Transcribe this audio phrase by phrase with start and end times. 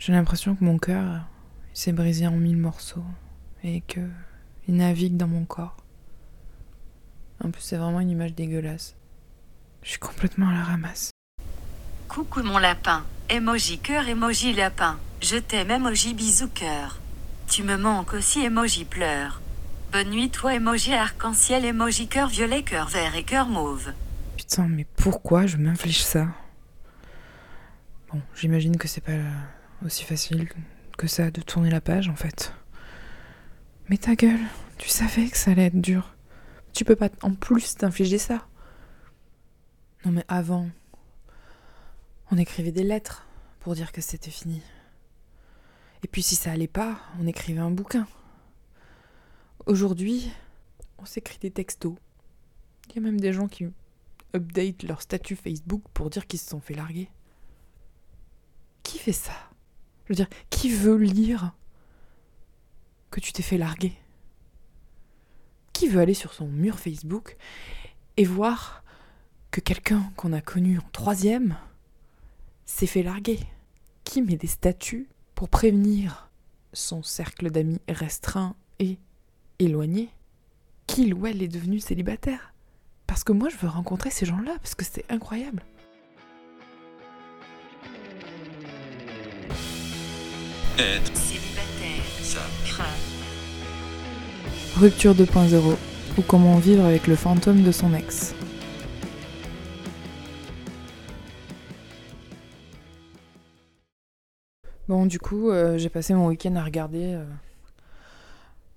[0.00, 1.26] J'ai l'impression que mon cœur
[1.74, 3.04] s'est brisé en mille morceaux
[3.62, 4.00] et que
[4.66, 5.76] il navigue dans mon corps.
[7.44, 8.96] En plus, c'est vraiment une image dégueulasse.
[9.82, 11.10] Je suis complètement à la ramasse.
[12.08, 13.04] Coucou mon lapin.
[13.28, 14.98] Emoji cœur, emoji lapin.
[15.20, 16.98] Je t'aime, emoji bisou cœur.
[17.46, 19.42] Tu me manques aussi, emoji pleure.
[19.92, 23.92] Bonne nuit, toi, emoji arc-en-ciel, emoji cœur violet, cœur vert et cœur mauve.
[24.38, 26.26] Putain, mais pourquoi je m'inflige ça?
[28.10, 29.12] Bon, j'imagine que c'est pas
[29.84, 30.48] aussi facile
[30.96, 32.52] que ça de tourner la page en fait.
[33.88, 34.40] Mais ta gueule,
[34.78, 36.14] tu savais que ça allait être dur.
[36.72, 38.46] Tu peux pas en plus t'infliger ça.
[40.04, 40.68] Non mais avant,
[42.30, 43.26] on écrivait des lettres
[43.60, 44.62] pour dire que c'était fini.
[46.02, 48.06] Et puis si ça allait pas, on écrivait un bouquin.
[49.66, 50.30] Aujourd'hui,
[50.98, 51.96] on s'écrit des textos.
[52.88, 53.66] Il y a même des gens qui
[54.34, 57.10] update leur statut Facebook pour dire qu'ils se sont fait larguer.
[58.82, 59.49] Qui fait ça?
[60.10, 61.52] Je veux dire, qui veut lire
[63.12, 63.92] que tu t'es fait larguer?
[65.72, 67.36] Qui veut aller sur son mur Facebook
[68.16, 68.82] et voir
[69.52, 71.56] que quelqu'un qu'on a connu en troisième
[72.66, 73.38] s'est fait larguer?
[74.02, 76.28] Qui met des statuts pour prévenir
[76.72, 78.98] son cercle d'amis restreint et
[79.60, 80.08] éloigné
[80.88, 82.52] qu'il ou elle est devenu célibataire?
[83.06, 85.62] Parce que moi je veux rencontrer ces gens-là, parce que c'est incroyable.
[94.76, 95.76] Rupture 2.0
[96.16, 98.34] ou comment vivre avec le fantôme de son ex.
[104.88, 107.24] Bon, du coup, euh, j'ai passé mon week-end à regarder euh,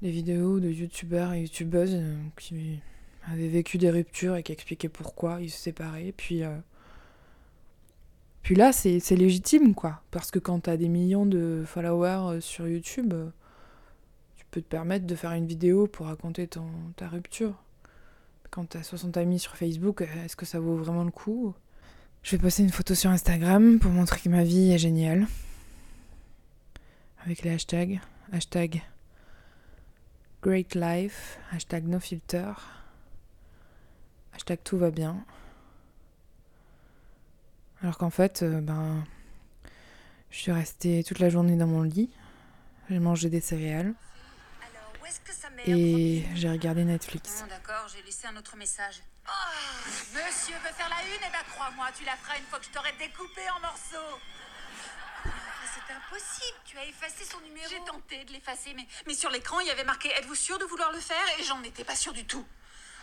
[0.00, 2.78] des vidéos de youtubeurs et youtubeuses euh, qui
[3.30, 6.14] avaient vécu des ruptures et qui expliquaient pourquoi ils se séparaient.
[6.16, 6.44] Puis,
[8.48, 10.00] puis là, c'est légitime, quoi.
[10.10, 13.12] Parce que quand t'as des millions de followers sur YouTube,
[14.36, 16.64] tu peux te permettre de faire une vidéo pour raconter ton,
[16.96, 17.62] ta rupture.
[18.50, 21.52] Quand t'as 60 amis sur Facebook, est-ce que ça vaut vraiment le coup?
[22.22, 25.26] Je vais poster une photo sur Instagram pour montrer que ma vie est géniale
[27.26, 28.00] avec les hashtags.
[28.32, 28.82] Hashtag
[30.42, 32.52] Great Life, hashtag No Filter,
[34.32, 35.22] hashtag Tout va bien.
[37.82, 39.04] Alors qu'en fait, euh, ben,
[40.30, 42.10] je suis restée toute la journée dans mon lit.
[42.90, 43.94] J'ai mangé des céréales.
[45.66, 47.44] Et j'ai regardé Netflix.
[47.48, 49.02] D'accord, j'ai laissé un autre message.
[49.26, 49.30] Oh,
[50.14, 52.64] monsieur veut faire la une, et eh ben crois-moi, tu la feras une fois que
[52.64, 54.18] je t'aurai découpé en morceaux
[55.86, 56.58] c'est impossible.
[56.64, 57.66] Tu as effacé son numéro.
[57.68, 60.64] J'ai tenté de l'effacer, mais, mais sur l'écran, il y avait marqué Êtes-vous sûr de
[60.64, 61.16] vouloir le faire?
[61.38, 62.44] Et j'en étais pas sûre du tout.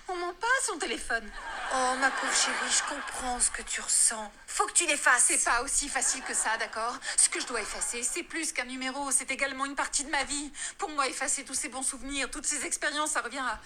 [0.07, 1.27] On ment pas son téléphone.
[1.73, 4.31] Oh, ma pauvre chérie, je comprends ce que tu ressens.
[4.45, 5.25] Faut que tu l'effaces.
[5.27, 6.95] C'est pas aussi facile que ça, d'accord?
[7.17, 10.23] Ce que je dois effacer, c'est plus qu'un numéro, c'est également une partie de ma
[10.23, 10.51] vie.
[10.77, 13.59] Pour moi, effacer tous ces bons souvenirs, toutes ces expériences, ça revient à,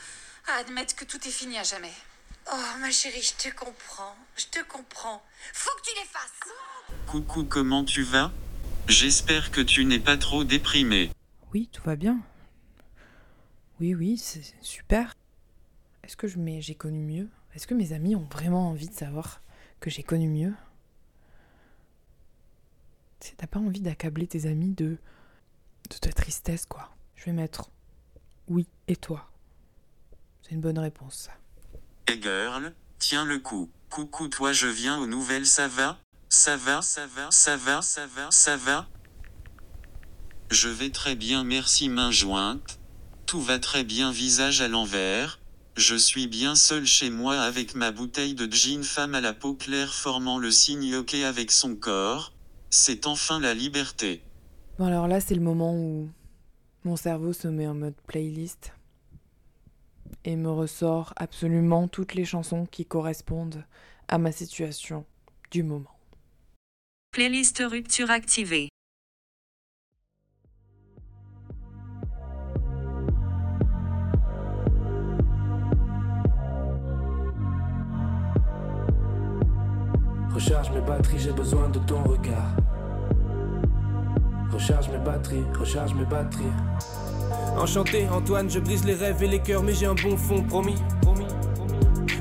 [0.54, 1.94] à admettre que tout est fini à jamais.
[2.54, 4.16] Oh, ma chérie, je te comprends.
[4.38, 5.22] Je te comprends.
[5.54, 6.54] Faut que tu l'effaces.
[7.08, 8.32] Coucou, comment tu vas?
[8.88, 11.12] J'espère que tu n'es pas trop déprimé.
[11.54, 12.18] Oui, tout va bien.
[13.82, 15.14] Oui, oui, c'est super.
[16.10, 19.44] Est-ce que j'ai connu mieux Est-ce que mes amis ont vraiment envie de savoir
[19.80, 20.56] que j'ai connu mieux?
[23.38, 24.98] T'as pas envie d'accabler tes amis de
[25.92, 26.90] de ta tristesse, quoi?
[27.14, 27.70] Je vais mettre
[28.48, 29.30] oui et toi.
[30.42, 31.32] C'est une bonne réponse, ça.
[32.08, 33.70] Hey girl, tiens le coup.
[33.92, 36.00] Coucou toi, je viens aux nouvelles, ça va?
[36.28, 38.90] Ça va, ça va, ça va, ça va, ça va?
[40.50, 42.80] Je vais très bien, merci main jointe.
[43.28, 45.39] Tout va très bien, visage à l'envers.
[45.80, 49.54] Je suis bien seul chez moi avec ma bouteille de gin femme à la peau
[49.54, 52.34] claire formant le signe OK avec son corps.
[52.70, 54.22] C'est enfin la liberté.
[54.78, 56.10] Bon alors là c'est le moment où
[56.84, 58.74] mon cerveau se met en mode playlist
[60.26, 63.64] et me ressort absolument toutes les chansons qui correspondent
[64.10, 65.06] à ma situation
[65.50, 65.98] du moment.
[67.14, 68.68] Playlist rupture activée.
[80.40, 82.56] Recharge mes batteries, j'ai besoin de ton regard.
[84.54, 86.46] Recharge mes batteries, recharge mes batteries.
[87.58, 90.76] Enchanté, Antoine, je brise les rêves et les cœurs, mais j'ai un bon fond, promis.
[91.02, 91.28] promis.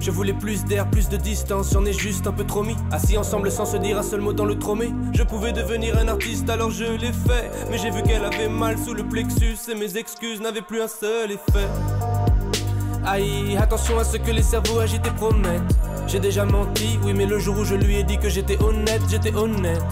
[0.00, 2.74] Je voulais plus d'air, plus de distance, j'en ai juste un peu trop mis.
[2.90, 4.92] Assis ensemble sans se dire un seul mot dans le tromé.
[5.12, 7.52] Je pouvais devenir un artiste alors je l'ai fait.
[7.70, 10.88] Mais j'ai vu qu'elle avait mal sous le plexus et mes excuses n'avaient plus un
[10.88, 11.68] seul effet.
[13.06, 15.78] Aïe, attention à ce que les cerveaux agités promettent.
[16.08, 19.02] J'ai déjà menti, oui, mais le jour où je lui ai dit que j'étais honnête,
[19.10, 19.84] j'étais honnête.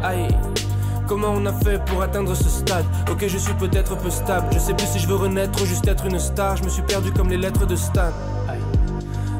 [0.00, 0.28] Aïe.
[1.08, 2.84] Comment on a fait pour atteindre ce stade?
[3.10, 4.46] Ok, je suis peut-être peu stable.
[4.52, 6.56] Je sais plus si je veux renaître ou juste être une star.
[6.56, 8.12] Je me suis perdu comme les lettres de Stan.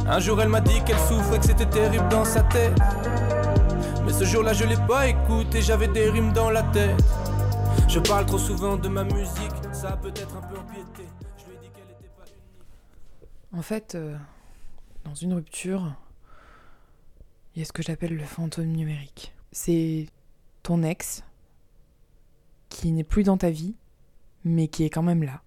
[0.08, 2.76] Un jour, elle m'a dit qu'elle souffrait, que c'était terrible dans sa tête.
[4.04, 7.02] Mais ce jour-là, je l'ai pas écouté, j'avais des rimes dans la tête.
[7.88, 11.08] Je parle trop souvent de ma musique, ça a peut-être un peu empiété.
[11.38, 12.24] Je lui ai dit qu'elle était pas.
[13.56, 14.16] En fait, euh,
[15.04, 15.92] dans une rupture,
[17.56, 19.34] il y a ce que j'appelle le fantôme numérique.
[19.50, 20.08] C'est
[20.62, 21.24] ton ex
[22.68, 23.74] qui n'est plus dans ta vie,
[24.44, 25.42] mais qui est quand même là.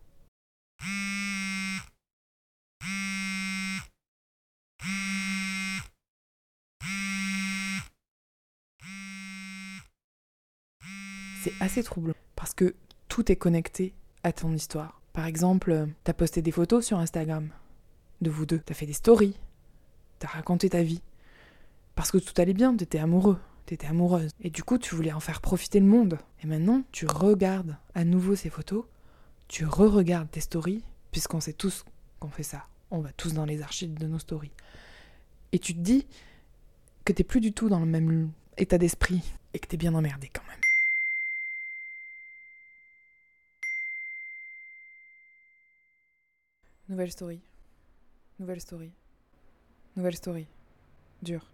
[11.44, 12.74] C'est assez troublant parce que
[13.08, 15.00] tout est connecté à ton histoire.
[15.14, 17.50] Par exemple, t'as posté des photos sur Instagram
[18.22, 19.38] de vous deux, t'as fait des stories,
[20.18, 21.02] t'as raconté ta vie.
[22.00, 24.32] Parce que tout allait bien, t'étais amoureux, t'étais amoureuse.
[24.40, 26.18] Et du coup, tu voulais en faire profiter le monde.
[26.42, 28.86] Et maintenant, tu regardes à nouveau ces photos,
[29.50, 30.82] tu re-regardes tes stories,
[31.12, 31.84] puisqu'on sait tous
[32.22, 32.68] qu'on fait ça.
[32.90, 34.54] On va tous dans les archives de nos stories.
[35.52, 36.08] Et tu te dis
[37.04, 39.22] que t'es plus du tout dans le même état d'esprit
[39.54, 40.62] et que t'es bien emmerdé quand même.
[46.88, 47.42] Nouvelle story.
[48.40, 48.94] Nouvelle story.
[49.98, 50.48] Nouvelle story.
[51.24, 51.52] Dur.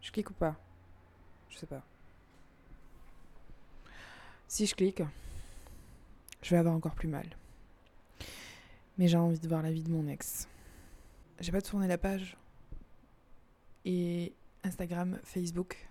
[0.00, 0.56] Je clique ou pas?
[1.48, 1.82] Je sais pas.
[4.48, 5.02] Si je clique,
[6.42, 7.26] je vais avoir encore plus mal.
[8.98, 10.48] Mais j'ai envie de voir la vie de mon ex.
[11.40, 12.36] J'ai pas tourné la page.
[13.84, 14.32] Et
[14.64, 15.88] Instagram, Facebook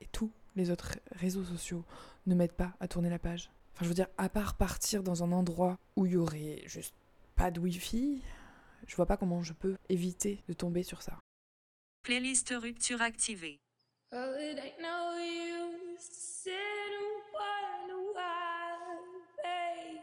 [0.00, 1.84] et tous les autres réseaux sociaux
[2.26, 3.50] ne m'aident pas à tourner la page.
[3.74, 6.94] Enfin, je veux dire, à part partir dans un endroit où il y aurait juste
[7.36, 8.22] pas de wifi,
[8.86, 11.18] je vois pas comment je peux éviter de tomber sur ça.
[12.02, 13.60] Playlist rupture activée.
[14.10, 18.76] Well, it ain't no use to sit and wonder why,
[19.44, 20.00] babe.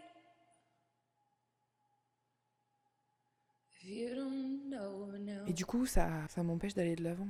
[3.74, 7.28] If you don't know now, Et du coup, ça, ça m'empêche d'aller de l'avant.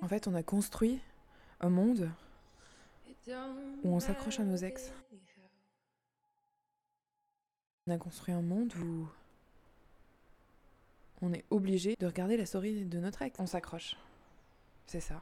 [0.00, 1.00] En fait, on a construit
[1.60, 2.10] un monde
[3.84, 4.92] où on s'accroche à nos ex.
[7.88, 9.08] On a construit un monde où
[11.22, 13.40] on est obligé de regarder la story de notre ex.
[13.40, 13.96] On s'accroche.
[14.86, 15.18] C'est ça.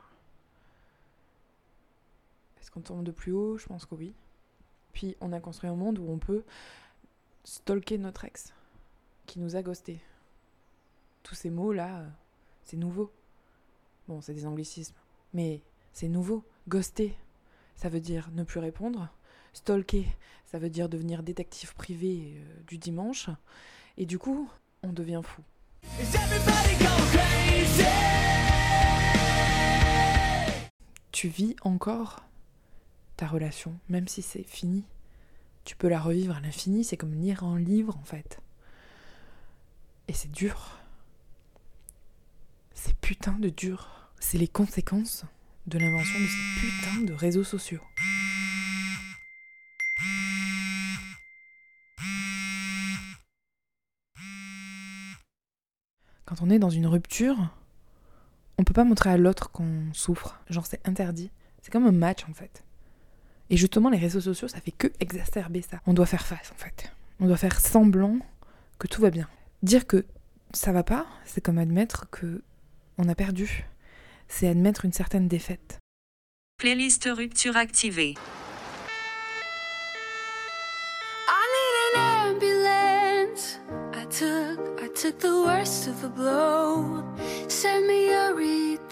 [2.60, 3.56] Est-ce qu'on tombe de plus haut?
[3.56, 4.12] Je pense que oui.
[4.92, 6.42] Puis on a construit un monde où on peut
[7.44, 8.52] stalker notre ex
[9.26, 10.00] qui nous a ghosté.
[11.22, 12.06] Tous ces mots-là,
[12.64, 13.12] c'est nouveau.
[14.08, 14.96] Bon, c'est des anglicismes.
[15.34, 16.42] Mais c'est nouveau.
[16.66, 17.16] Ghoster,
[17.76, 19.08] ça veut dire ne plus répondre.
[19.56, 20.04] Stalker,
[20.44, 23.30] ça veut dire devenir détective privé euh, du dimanche.
[23.96, 24.50] Et du coup,
[24.82, 25.40] on devient fou.
[31.10, 32.22] Tu vis encore
[33.16, 34.84] ta relation, même si c'est fini.
[35.64, 38.40] Tu peux la revivre à l'infini, c'est comme lire un livre en fait.
[40.06, 40.78] Et c'est dur.
[42.74, 44.10] C'est putain de dur.
[44.20, 45.24] C'est les conséquences
[45.66, 47.80] de l'invention de ces putains de réseaux sociaux.
[56.26, 57.36] Quand on est dans une rupture,
[58.58, 60.38] on peut pas montrer à l'autre qu'on souffre.
[60.50, 61.30] Genre c'est interdit.
[61.62, 62.64] C'est comme un match en fait.
[63.48, 65.80] Et justement les réseaux sociaux, ça fait que exacerber ça.
[65.86, 66.92] On doit faire face en fait.
[67.20, 68.18] On doit faire semblant
[68.78, 69.28] que tout va bien.
[69.62, 70.04] Dire que
[70.52, 72.42] ça va pas, c'est comme admettre que
[72.98, 73.64] on a perdu.
[74.28, 75.78] C'est admettre une certaine défaite.
[76.58, 78.14] Playlist rupture activée.
[84.96, 87.04] Took, the worst of the blow.
[87.48, 88.88] Send me a redeemer.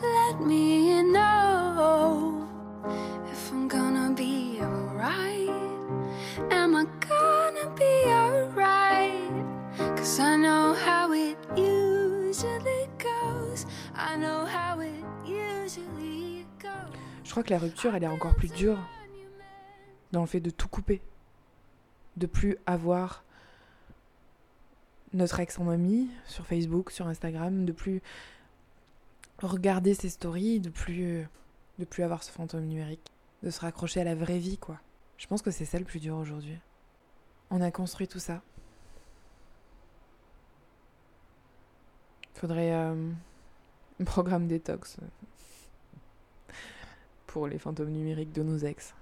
[0.00, 2.46] Let me know
[3.32, 5.50] if I'm gonna be alright.
[6.50, 9.32] Am I gonna be alright?
[9.96, 13.66] Cause I know how it usually goes.
[13.96, 16.94] I know how it usually goes.
[17.24, 18.78] Je crois que la rupture, elle est encore plus dure
[20.12, 21.02] dans le fait de tout couper.
[22.16, 23.25] De plus avoir
[25.16, 28.02] notre ex en ami sur Facebook, sur Instagram, de plus
[29.42, 31.26] regarder ses stories, de plus
[31.78, 34.78] de plus avoir ce fantôme numérique, de se raccrocher à la vraie vie quoi.
[35.18, 36.58] Je pense que c'est ça le plus dur aujourd'hui.
[37.50, 38.42] On a construit tout ça.
[42.34, 43.10] Faudrait euh,
[44.00, 46.52] un programme détox euh,
[47.26, 48.94] pour les fantômes numériques de nos ex.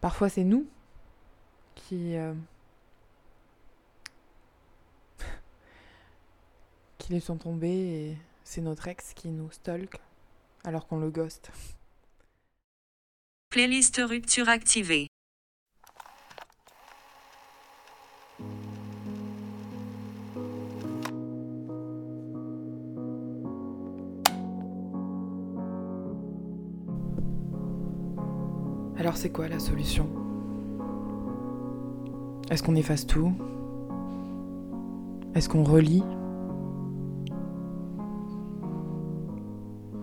[0.00, 0.66] Parfois c'est nous
[1.74, 2.34] qui euh,
[7.02, 10.00] qui laissons tomber et c'est notre ex qui nous stalk
[10.62, 11.50] alors qu'on le ghost.
[13.50, 15.08] Playlist rupture activée.
[28.96, 30.08] Alors c'est quoi la solution?
[32.48, 33.32] Est-ce qu'on efface tout?
[35.34, 36.04] Est-ce qu'on relit?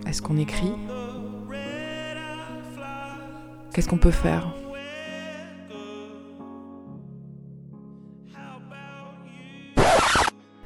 [0.10, 0.72] Est-ce qu'on écrit?
[3.72, 4.52] Qu'est-ce qu'on peut faire?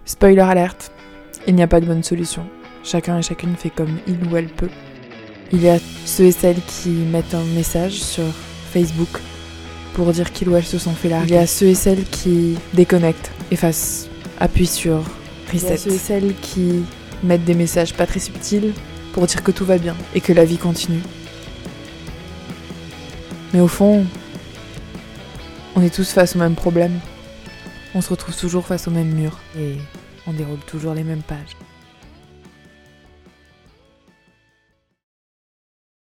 [0.05, 0.93] Spoiler alerte,
[1.45, 2.45] il n'y a pas de bonne solution.
[2.85, 4.69] Chacun et chacune fait comme il ou elle peut.
[5.51, 8.23] Il y a ceux et celles qui mettent un message sur
[8.71, 9.19] Facebook
[9.93, 11.33] pour dire qu'il ou elle se sont fait larguer.
[11.33, 14.07] Il y a ceux et celles qui déconnectent, effacent,
[14.39, 14.99] appuient sur
[15.51, 15.65] reset.
[15.65, 16.85] Il y a ceux et celles qui
[17.23, 18.73] mettent des messages pas très subtils
[19.13, 21.01] pour dire que tout va bien et que la vie continue.
[23.53, 24.05] Mais au fond,
[25.75, 26.99] on est tous face au même problème.
[27.95, 29.77] On se retrouve toujours face au même mur et
[30.27, 31.55] on déroule toujours les mêmes pages.